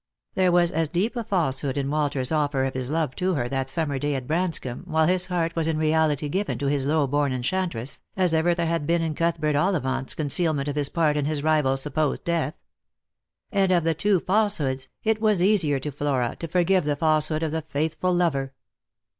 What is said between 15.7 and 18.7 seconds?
to Flora to forgive the falsehood of the faithful lover.